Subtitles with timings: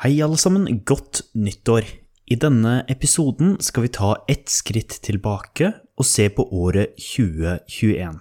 [0.00, 1.84] Hei alle sammen, godt nyttår!
[2.32, 8.14] I denne episoden skal vi ta ett skritt tilbake og se på året 2021.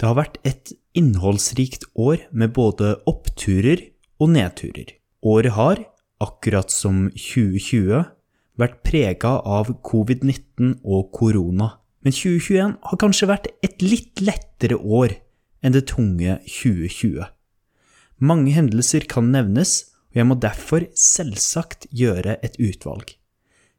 [0.00, 3.82] Det har vært et innholdsrikt år med både oppturer
[4.16, 4.94] og nedturer.
[5.20, 5.82] Året har,
[6.24, 8.06] akkurat som 2020,
[8.56, 11.74] vært prega av covid-19 og korona.
[12.00, 15.18] Men 2021 har kanskje vært et litt lettere år
[15.60, 17.28] enn det tunge 2020.
[18.24, 19.82] Mange hendelser kan nevnes,
[20.16, 23.10] og jeg må derfor selvsagt gjøre et utvalg.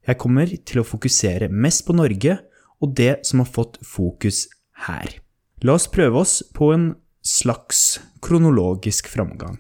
[0.05, 2.35] Jeg kommer til å fokusere mest på Norge
[2.77, 4.43] og det som har fått fokus
[4.85, 5.17] her.
[5.65, 6.91] La oss prøve oss på en
[7.25, 9.57] slags kronologisk framgang.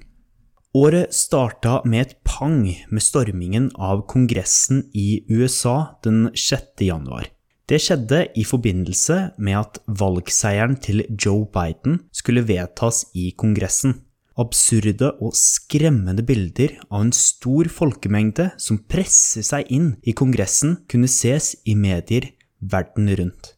[0.77, 2.61] Året starta med et pang
[2.93, 6.85] med stormingen av Kongressen i USA den 6.
[6.85, 7.31] januar.
[7.67, 13.97] Det skjedde i forbindelse med at valgseieren til Joe Biden skulle vedtas i Kongressen
[14.37, 21.09] absurde og skremmende bilder av en stor folkemengde som presser seg inn i Kongressen, kunne
[21.11, 23.53] ses i medier verden rundt.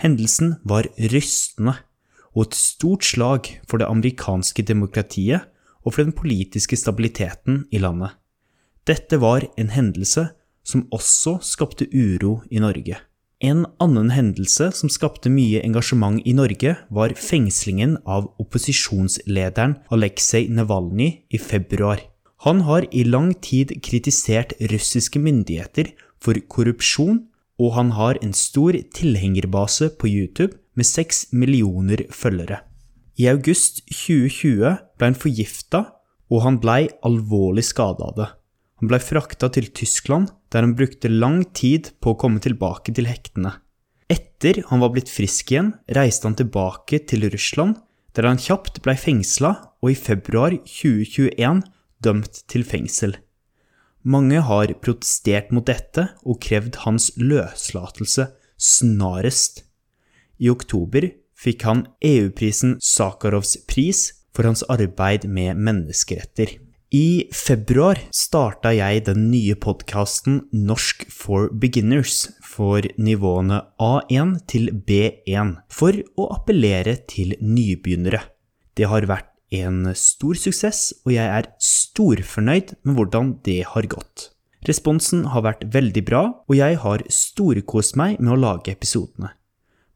[0.00, 1.76] Hendelsen var rystende
[2.32, 5.46] og et stort slag for det amerikanske demokratiet
[5.84, 8.14] og for den politiske stabiliteten i landet.
[8.88, 10.30] Dette var en hendelse
[10.66, 12.98] som også skapte uro i Norge.
[13.40, 21.22] En annen hendelse som skapte mye engasjement i Norge, var fengslingen av opposisjonslederen Aleksej Navalnyj
[21.32, 22.02] i februar.
[22.44, 25.88] Han har i lang tid kritisert russiske myndigheter
[26.20, 27.22] for korrupsjon,
[27.60, 32.60] og han har en stor tilhengerbase på YouTube med seks millioner følgere.
[33.16, 35.86] I august 2020 ble han forgifta,
[36.28, 38.28] og han blei alvorlig skada av det.
[38.80, 43.08] Han blei frakta til Tyskland, der han brukte lang tid på å komme tilbake til
[43.10, 43.56] hektene.
[44.10, 47.78] Etter han var blitt frisk igjen, reiste han tilbake til Russland,
[48.16, 51.62] der han kjapt blei fengsla og i februar 2021
[52.02, 53.14] dømt til fengsel.
[54.02, 59.62] Mange har protestert mot dette og krevd hans løslatelse snarest.
[60.40, 66.56] I oktober fikk han EU-prisen Sakharovs pris for hans arbeid med menneskeretter.
[66.90, 75.52] I februar starta jeg den nye podkasten Norsk for beginners for nivåene A1 til B1
[75.70, 78.24] for å appellere til nybegynnere.
[78.74, 84.32] Det har vært en stor suksess, og jeg er storfornøyd med hvordan det har gått.
[84.66, 89.30] Responsen har vært veldig bra, og jeg har storkost meg med å lage episodene.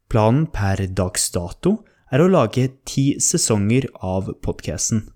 [0.07, 5.09] Planen per dags dato er å lage ti sesonger av podkasten.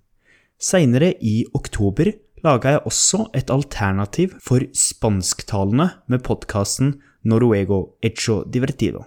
[0.59, 2.09] Seinere i oktober
[2.43, 9.05] laga jeg også et alternativ for spansktalende med podkasten Noruego Echo Divertido.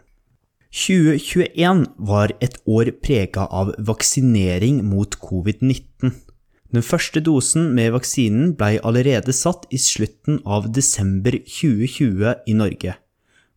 [0.73, 6.15] 2021 var et år prega av vaksinering mot covid-19.
[6.73, 12.97] Den første dosen med vaksinen blei allerede satt i slutten av desember 2020 i Norge,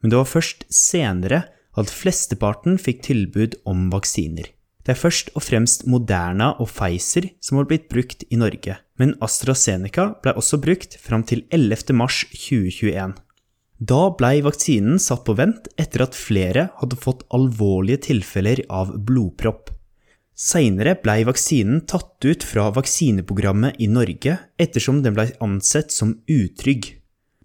[0.03, 1.45] men det var først senere
[1.79, 4.51] at flesteparten fikk tilbud om vaksiner.
[4.85, 9.15] Det er først og fremst Moderna og Pfizer som har blitt brukt i Norge, men
[9.25, 11.95] AstraZeneca ble også brukt fram til 11.
[11.97, 13.15] mars 2021.
[13.81, 19.73] Da blei vaksinen satt på vent etter at flere hadde fått alvorlige tilfeller av blodpropp.
[20.37, 26.91] Seinere blei vaksinen tatt ut fra vaksineprogrammet i Norge ettersom den blei ansett som utrygg.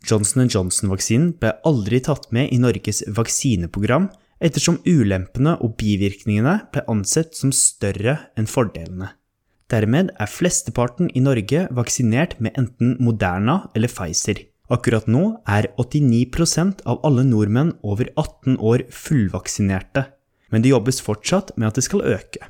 [0.04, 7.36] Johnson Johnson-vaksinen ble aldri tatt med i Norges vaksineprogram ettersom ulempene og bivirkningene ble ansett
[7.36, 9.12] som større enn fordelene.
[9.70, 14.40] Dermed er flesteparten i Norge vaksinert med enten Moderna eller Pfizer.
[14.70, 20.06] Akkurat nå er 89% av alle nordmenn over 18 år fullvaksinerte,
[20.50, 22.42] men det jobbes fortsatt med at det skal øke.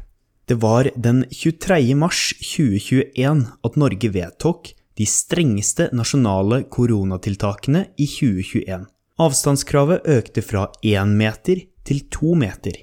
[0.49, 1.95] Det var den 23.
[1.95, 8.89] mars 2021 at Norge vedtok de strengeste nasjonale koronatiltakene i 2021.
[9.21, 12.79] Avstandskravet økte fra én meter til to meter.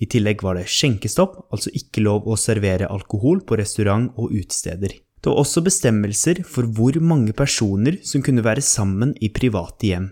[0.00, 4.96] I tillegg var det skjenkestopp, altså ikke lov å servere alkohol på restaurant og utesteder.
[5.20, 10.06] Det var også bestemmelser for hvor mange personer som kunne være sammen i private hjem.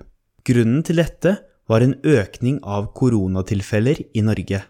[0.45, 1.39] Grunnen til dette
[1.69, 4.61] var en økning av koronatilfeller i Norge.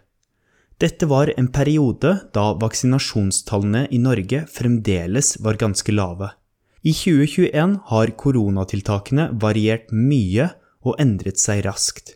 [0.79, 6.31] Dette var en periode da vaksinasjonstallene i Norge fremdeles var ganske lave.
[6.87, 10.47] I 2021 har koronatiltakene variert mye
[10.87, 12.15] og endret seg raskt.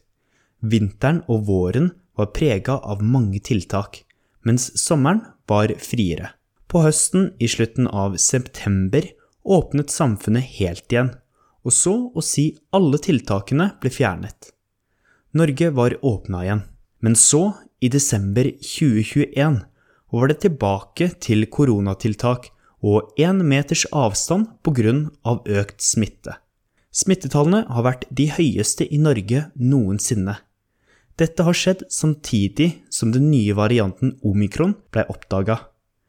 [0.64, 4.04] Vinteren og våren var prega av mange tiltak,
[4.48, 6.32] mens sommeren var friere.
[6.72, 9.06] På høsten, i slutten av september,
[9.44, 11.12] åpnet samfunnet helt igjen,
[11.64, 14.54] og så å si alle tiltakene ble fjernet.
[15.36, 16.64] Norge var åpna igjen,
[17.04, 17.52] men så,
[17.84, 19.60] i desember 2021,
[20.14, 22.52] var det tilbake til koronatiltak
[22.84, 24.94] og én meters avstand pga.
[25.46, 26.38] økt smitte.
[26.94, 30.38] Smittetallene har vært de høyeste i Norge noensinne.
[31.20, 35.60] Dette har skjedd samtidig som den nye varianten omikron ble oppdaga.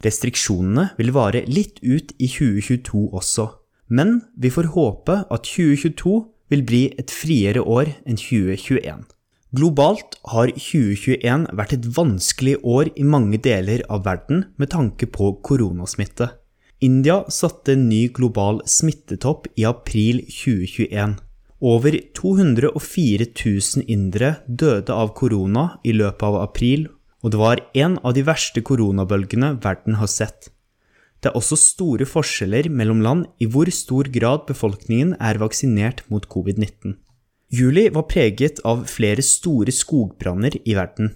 [0.05, 3.49] Restriksjonene vil vare litt ut i 2022 også,
[3.89, 6.15] men vi får håpe at 2022
[6.53, 9.05] vil bli et friere år enn 2021.
[9.55, 15.35] Globalt har 2021 vært et vanskelig år i mange deler av verden med tanke på
[15.45, 16.31] koronasmitte.
[16.83, 21.15] India satte en ny global smittetopp i april 2021.
[21.65, 26.83] Over 204 000 indere døde av korona i løpet av april,
[27.25, 30.51] og det var en av de verste koronabølgene verden har sett.
[31.25, 36.29] Det er også store forskjeller mellom land i hvor stor grad befolkningen er vaksinert mot
[36.29, 36.99] covid-19.
[37.49, 41.15] Juli var preget av flere store skogbranner i verden.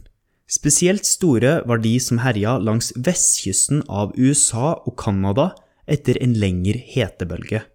[0.49, 5.51] Spesielt store var de som herja langs vestkysten av USA og Canada
[5.85, 7.67] etter en lengre hetebølge.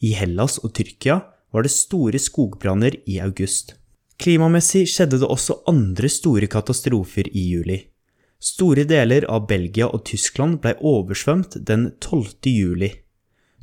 [0.00, 1.20] I Hellas og Tyrkia
[1.52, 3.74] var det store skogbranner i august.
[4.18, 7.78] Klimamessig skjedde det også andre store katastrofer i juli.
[8.38, 12.50] Store deler av Belgia og Tyskland ble oversvømt den 12.
[12.50, 12.90] juli.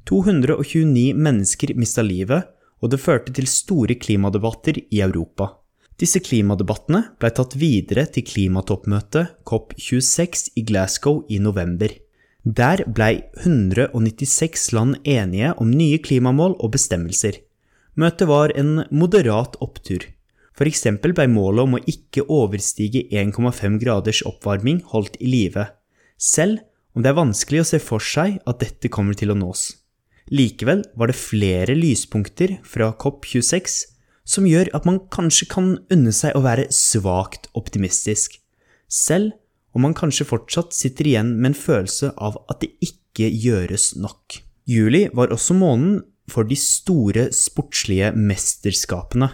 [0.08, 2.48] 229 mennesker mista livet,
[2.84, 5.54] og det førte til store klimadebatter i Europa.
[5.96, 11.94] Disse klimadebattene ble tatt videre til klimatoppmøtet COP26 i Glasgow i november.
[12.46, 17.40] Der blei 196 land enige om nye klimamål og bestemmelser.
[17.96, 20.04] Møtet var en moderat opptur.
[20.66, 25.68] Eksempel blei målet om å ikke overstige 1,5 graders oppvarming holdt i live,
[26.16, 26.64] selv
[26.96, 29.68] om det er vanskelig å se for seg at dette kommer til å nås.
[30.32, 33.76] Likevel var det flere lyspunkter fra COP26
[34.26, 38.40] som gjør at man kanskje kan unne seg å være svakt optimistisk,
[38.90, 39.36] selv
[39.76, 44.40] om man kanskje fortsatt sitter igjen med en følelse av at det ikke gjøres nok.
[44.66, 46.00] Juli var også måneden
[46.32, 49.30] for de store sportslige mesterskapene.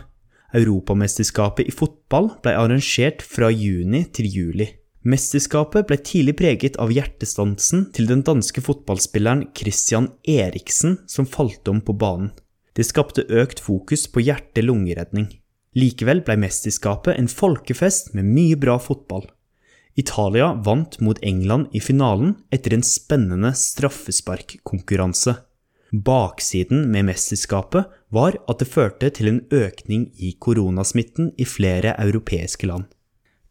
[0.57, 4.67] Europamesterskapet i fotball ble arrangert fra juni til juli.
[5.01, 11.79] Mesterskapet ble tidlig preget av hjertestansen til den danske fotballspilleren Christian Eriksen, som falt om
[11.81, 12.29] på banen.
[12.77, 15.27] Det skapte økt fokus på hjerte-lungeredning.
[15.75, 19.25] Likevel ble mesterskapet en folkefest med mye bra fotball.
[19.99, 25.35] Italia vant mot England i finalen etter en spennende straffesparkkonkurranse.
[25.91, 32.67] Baksiden med mesterskapet var at det førte til en økning i koronasmitten i flere europeiske
[32.69, 32.85] land.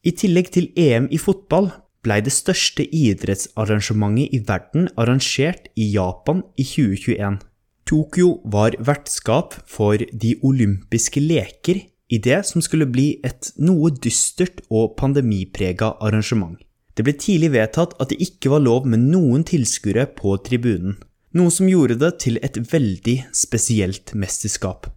[0.00, 1.69] I tillegg til EM i fotball
[2.00, 7.37] blei det største idrettsarrangementet i verden arrangert i Japan i 2021.
[7.84, 14.64] Tokyo var vertskap for de olympiske leker i det som skulle bli et noe dystert
[14.70, 16.56] og pandemiprega arrangement.
[16.96, 20.96] Det ble tidlig vedtatt at det ikke var lov med noen tilskuere på tribunen,
[21.36, 24.88] noe som gjorde det til et veldig spesielt mesterskap.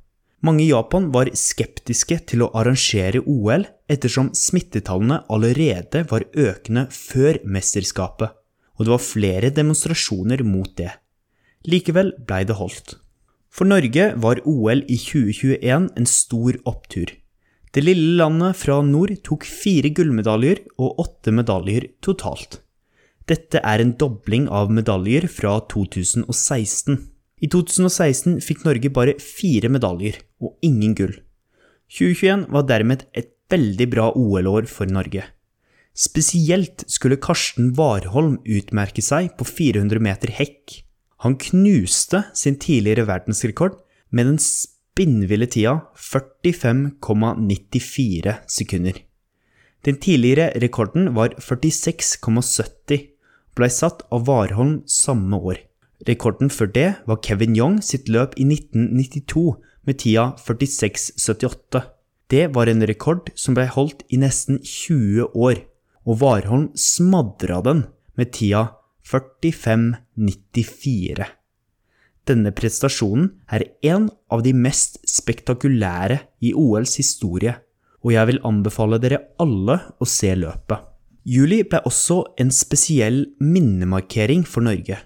[0.43, 7.39] Mange i Japan var skeptiske til å arrangere OL ettersom smittetallene allerede var økende før
[7.47, 8.33] mesterskapet,
[8.75, 10.89] og det var flere demonstrasjoner mot det.
[11.69, 12.97] Likevel blei det holdt.
[13.53, 17.13] For Norge var OL i 2021 en stor opptur.
[17.73, 22.59] Det lille landet fra nord tok fire gullmedaljer og åtte medaljer totalt.
[23.29, 26.97] Dette er en dobling av medaljer fra 2016.
[27.43, 31.13] I 2016 fikk Norge bare fire medaljer og ingen gull.
[31.93, 35.23] 2021 var dermed et veldig bra OL-år for Norge.
[35.93, 40.83] Spesielt skulle Karsten Warholm utmerke seg på 400 meter hekk.
[41.23, 43.73] Han knuste sin tidligere verdensrekord
[44.09, 48.93] med den spinnville tida 45,94 sekunder.
[49.83, 52.39] Den tidligere rekorden var 46,70 og
[53.57, 55.57] blei satt av Warholm samme år.
[56.07, 59.55] Rekorden før det var Kevin Young sitt løp i 1992
[59.87, 61.81] med tida 46,78.
[62.31, 65.55] Det var en rekord som blei holdt i nesten 20 år,
[66.03, 67.85] og Warholm smadra den
[68.19, 68.67] med tida
[69.07, 71.25] 45-94.
[72.23, 77.55] Denne prestasjonen er en av de mest spektakulære i OLs historie,
[78.03, 80.92] og jeg vil anbefale dere alle å se løpet.
[81.23, 84.97] Juli ble også en spesiell minnemarkering for Norge.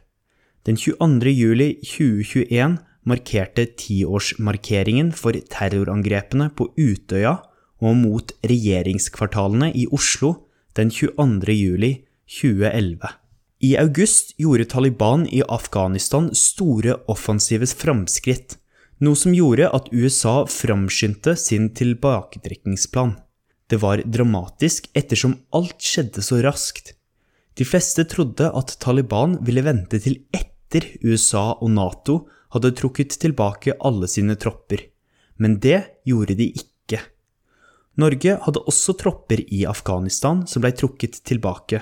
[0.66, 1.30] Den 22.
[1.30, 7.38] juli 2021 markerte tiårsmarkeringen for terrorangrepene på Utøya
[7.86, 10.34] og mot regjeringskvartalene i Oslo
[10.76, 11.54] den 22.
[11.54, 11.92] juli
[12.26, 13.14] 2011.
[13.62, 18.58] I august gjorde Taliban i Afghanistan store offensive framskritt,
[19.02, 23.16] noe som gjorde at USA framskyndte sin tilbaketrekningsplan.
[23.68, 26.94] Det var dramatisk ettersom alt skjedde så raskt.
[27.58, 32.18] De fleste trodde at Taliban ville vente til etter USA og Nato
[32.56, 34.86] hadde trukket tilbake alle sine tropper,
[35.42, 37.02] men det gjorde de ikke.
[37.98, 41.82] Norge hadde også tropper i Afghanistan som blei trukket tilbake.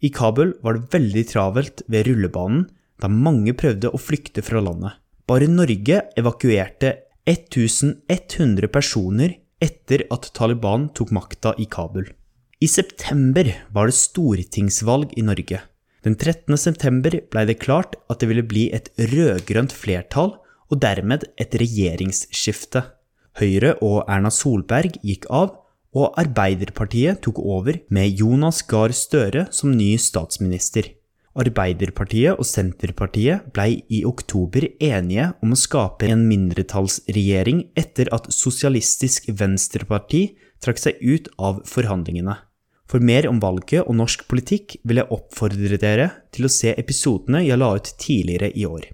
[0.00, 2.66] I Kabul var det veldig travelt ved rullebanen
[3.00, 4.96] da mange prøvde å flykte fra landet.
[5.28, 6.92] Bare Norge evakuerte
[7.28, 9.34] 1100 personer
[9.66, 12.08] etter at Taliban tok makta i Kabul.
[12.62, 15.60] I september var det stortingsvalg i Norge.
[16.06, 16.54] Den 13.
[16.56, 20.36] september blei det klart at det ville bli et rød-grønt flertall
[20.70, 22.84] og dermed et regjeringsskifte.
[23.36, 25.52] Høyre og Erna Solberg gikk av,
[25.96, 30.88] og Arbeiderpartiet tok over med Jonas Gahr Støre som ny statsminister.
[31.36, 39.28] Arbeiderpartiet og Senterpartiet blei i oktober enige om å skape en mindretallsregjering etter at Sosialistisk
[39.36, 40.24] Venstreparti
[40.64, 42.38] trakk seg ut av forhandlingene.
[42.86, 47.42] For mer om valget og norsk politikk vil jeg oppfordre dere til å se episodene
[47.44, 48.86] jeg la ut tidligere i år.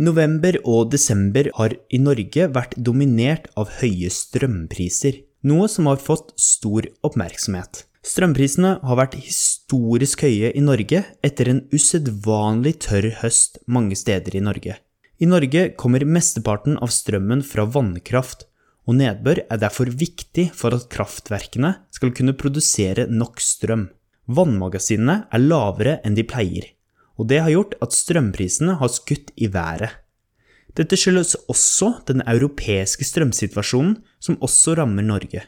[0.00, 6.32] November og desember har i Norge vært dominert av høye strømpriser, noe som har fått
[6.40, 7.84] stor oppmerksomhet.
[8.00, 14.44] Strømprisene har vært historisk høye i Norge etter en usedvanlig tørr høst mange steder i
[14.44, 14.78] Norge.
[15.20, 18.46] I Norge kommer mesteparten av strømmen fra vannkraft,
[18.88, 23.90] og nedbør er derfor viktig for at kraftverkene skal kunne produsere nok strøm.
[24.32, 26.70] Vannmagasinene er lavere enn de pleier,
[27.20, 29.92] og det har gjort at strømprisene har skutt i været.
[30.72, 35.44] Dette skyldes også den europeiske strømsituasjonen, som også rammer Norge.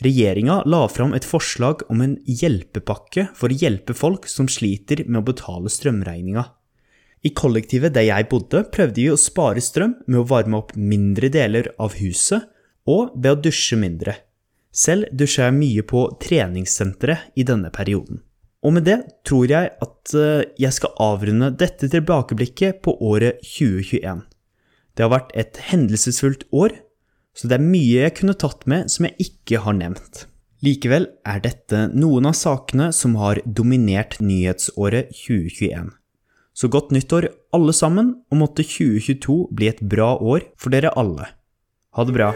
[0.00, 5.20] Regjeringa la fram et forslag om en hjelpepakke for å hjelpe folk som sliter med
[5.20, 6.46] å betale strømregninga.
[7.20, 11.28] I kollektivet der jeg bodde, prøvde vi å spare strøm med å varme opp mindre
[11.28, 12.48] deler av huset
[12.88, 14.16] og ved å dusje mindre.
[14.72, 18.22] Selv dusja jeg mye på treningssenteret i denne perioden.
[18.64, 24.24] Og med det tror jeg at eh, jeg skal avrunde dette tilbakeblikket på året 2021.
[24.96, 26.76] Det har vært et hendelsesfullt år
[27.36, 30.26] så det er mye jeg kunne tatt med som jeg ikke har nevnt.
[30.60, 35.88] Likevel er dette noen av sakene som har dominert nyhetsåret 2021.
[36.52, 41.30] Så godt nyttår alle sammen, og måtte 2022 bli et bra år for dere alle.
[41.96, 42.34] Ha det bra.